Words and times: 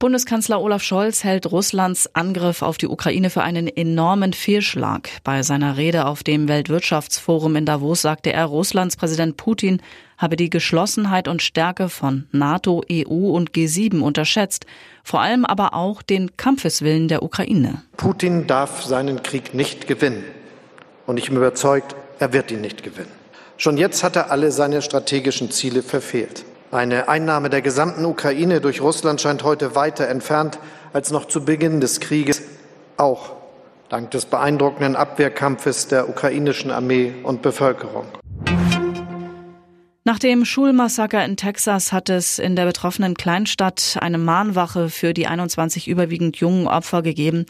Bundeskanzler 0.00 0.60
Olaf 0.62 0.84
Scholz 0.84 1.24
hält 1.24 1.50
Russlands 1.50 2.08
Angriff 2.14 2.62
auf 2.62 2.78
die 2.78 2.86
Ukraine 2.86 3.30
für 3.30 3.42
einen 3.42 3.66
enormen 3.66 4.32
Fehlschlag. 4.32 5.08
Bei 5.24 5.42
seiner 5.42 5.76
Rede 5.76 6.06
auf 6.06 6.22
dem 6.22 6.46
Weltwirtschaftsforum 6.46 7.56
in 7.56 7.66
Davos 7.66 8.02
sagte 8.02 8.32
er, 8.32 8.44
Russlands 8.44 8.96
Präsident 8.96 9.36
Putin 9.36 9.82
habe 10.16 10.36
die 10.36 10.50
Geschlossenheit 10.50 11.26
und 11.26 11.42
Stärke 11.42 11.88
von 11.88 12.28
NATO, 12.30 12.84
EU 12.88 13.32
und 13.32 13.50
G7 13.50 13.98
unterschätzt, 13.98 14.66
vor 15.02 15.20
allem 15.20 15.44
aber 15.44 15.74
auch 15.74 16.02
den 16.02 16.36
Kampfeswillen 16.36 17.08
der 17.08 17.24
Ukraine. 17.24 17.82
Putin 17.96 18.46
darf 18.46 18.84
seinen 18.84 19.24
Krieg 19.24 19.52
nicht 19.52 19.88
gewinnen. 19.88 20.22
Und 21.06 21.16
ich 21.16 21.26
bin 21.26 21.38
überzeugt, 21.38 21.96
er 22.20 22.32
wird 22.32 22.52
ihn 22.52 22.60
nicht 22.60 22.84
gewinnen. 22.84 23.10
Schon 23.56 23.76
jetzt 23.76 24.04
hat 24.04 24.14
er 24.14 24.30
alle 24.30 24.52
seine 24.52 24.80
strategischen 24.80 25.50
Ziele 25.50 25.82
verfehlt. 25.82 26.44
Eine 26.70 27.08
Einnahme 27.08 27.48
der 27.48 27.62
gesamten 27.62 28.04
Ukraine 28.04 28.60
durch 28.60 28.82
Russland 28.82 29.22
scheint 29.22 29.42
heute 29.42 29.74
weiter 29.74 30.06
entfernt 30.08 30.58
als 30.92 31.10
noch 31.10 31.24
zu 31.24 31.42
Beginn 31.42 31.80
des 31.80 31.98
Krieges, 31.98 32.42
auch 32.98 33.30
dank 33.88 34.10
des 34.10 34.26
beeindruckenden 34.26 34.94
Abwehrkampfes 34.94 35.88
der 35.88 36.10
ukrainischen 36.10 36.70
Armee 36.70 37.14
und 37.22 37.40
Bevölkerung. 37.40 38.04
Nach 40.08 40.18
dem 40.18 40.46
Schulmassaker 40.46 41.22
in 41.22 41.36
Texas 41.36 41.92
hat 41.92 42.08
es 42.08 42.38
in 42.38 42.56
der 42.56 42.64
betroffenen 42.64 43.12
Kleinstadt 43.12 43.98
eine 44.00 44.16
Mahnwache 44.16 44.88
für 44.88 45.12
die 45.12 45.26
21 45.26 45.86
überwiegend 45.86 46.38
jungen 46.38 46.66
Opfer 46.66 47.02
gegeben. 47.02 47.44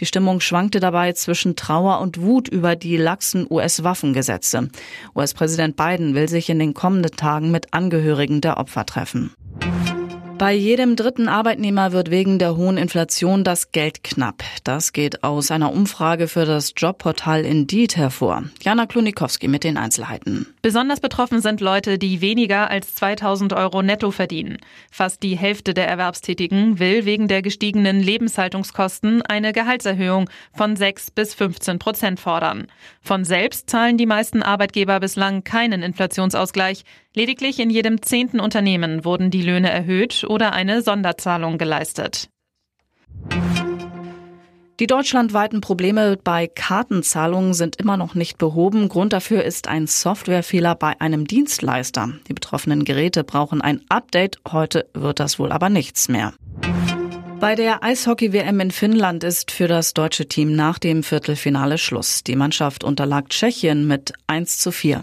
Die 0.00 0.06
Stimmung 0.06 0.40
schwankte 0.40 0.80
dabei 0.80 1.12
zwischen 1.12 1.54
Trauer 1.54 2.00
und 2.00 2.20
Wut 2.20 2.48
über 2.48 2.74
die 2.74 2.96
laxen 2.96 3.46
US-Waffengesetze. 3.48 4.70
US-Präsident 5.14 5.76
Biden 5.76 6.16
will 6.16 6.28
sich 6.28 6.50
in 6.50 6.58
den 6.58 6.74
kommenden 6.74 7.12
Tagen 7.12 7.52
mit 7.52 7.72
Angehörigen 7.72 8.40
der 8.40 8.56
Opfer 8.56 8.84
treffen. 8.86 9.32
Bei 10.40 10.54
jedem 10.54 10.96
dritten 10.96 11.28
Arbeitnehmer 11.28 11.92
wird 11.92 12.10
wegen 12.10 12.38
der 12.38 12.56
hohen 12.56 12.78
Inflation 12.78 13.44
das 13.44 13.72
Geld 13.72 14.02
knapp. 14.02 14.42
Das 14.64 14.94
geht 14.94 15.22
aus 15.22 15.50
einer 15.50 15.70
Umfrage 15.70 16.28
für 16.28 16.46
das 16.46 16.72
Jobportal 16.74 17.44
Indeed 17.44 17.98
hervor. 17.98 18.44
Jana 18.62 18.86
Klonikowski 18.86 19.48
mit 19.48 19.64
den 19.64 19.76
Einzelheiten. 19.76 20.46
Besonders 20.62 21.00
betroffen 21.00 21.42
sind 21.42 21.60
Leute, 21.60 21.98
die 21.98 22.22
weniger 22.22 22.70
als 22.70 22.94
2000 22.94 23.52
Euro 23.52 23.82
netto 23.82 24.12
verdienen. 24.12 24.56
Fast 24.90 25.22
die 25.22 25.36
Hälfte 25.36 25.74
der 25.74 25.88
Erwerbstätigen 25.88 26.78
will 26.78 27.04
wegen 27.04 27.28
der 27.28 27.42
gestiegenen 27.42 28.00
Lebenshaltungskosten 28.00 29.20
eine 29.20 29.52
Gehaltserhöhung 29.52 30.30
von 30.54 30.74
6 30.74 31.10
bis 31.10 31.34
15 31.34 31.78
Prozent 31.78 32.18
fordern. 32.18 32.68
Von 33.02 33.26
selbst 33.26 33.68
zahlen 33.68 33.98
die 33.98 34.06
meisten 34.06 34.42
Arbeitgeber 34.42 35.00
bislang 35.00 35.44
keinen 35.44 35.82
Inflationsausgleich. 35.82 36.84
Lediglich 37.14 37.58
in 37.58 37.70
jedem 37.70 38.02
zehnten 38.02 38.38
Unternehmen 38.38 39.04
wurden 39.04 39.30
die 39.30 39.42
Löhne 39.42 39.70
erhöht 39.70 40.24
oder 40.28 40.52
eine 40.52 40.80
Sonderzahlung 40.80 41.58
geleistet. 41.58 42.28
Die 44.78 44.86
deutschlandweiten 44.86 45.60
Probleme 45.60 46.16
bei 46.22 46.46
Kartenzahlungen 46.46 47.52
sind 47.52 47.76
immer 47.76 47.96
noch 47.96 48.14
nicht 48.14 48.38
behoben. 48.38 48.88
Grund 48.88 49.12
dafür 49.12 49.44
ist 49.44 49.68
ein 49.68 49.86
Softwarefehler 49.86 50.74
bei 50.74 50.98
einem 51.00 51.26
Dienstleister. 51.26 52.14
Die 52.28 52.32
betroffenen 52.32 52.84
Geräte 52.84 53.24
brauchen 53.24 53.60
ein 53.60 53.82
Update. 53.88 54.38
Heute 54.50 54.88
wird 54.94 55.20
das 55.20 55.38
wohl 55.38 55.52
aber 55.52 55.68
nichts 55.68 56.08
mehr. 56.08 56.32
Bei 57.40 57.56
der 57.56 57.82
Eishockey-WM 57.82 58.60
in 58.60 58.70
Finnland 58.70 59.24
ist 59.24 59.50
für 59.50 59.66
das 59.66 59.94
deutsche 59.94 60.28
Team 60.28 60.54
nach 60.54 60.78
dem 60.78 61.02
Viertelfinale 61.02 61.76
Schluss. 61.76 62.22
Die 62.22 62.36
Mannschaft 62.36 62.84
unterlag 62.84 63.28
Tschechien 63.30 63.86
mit 63.86 64.12
1 64.28 64.58
zu 64.58 64.70
4. 64.70 65.02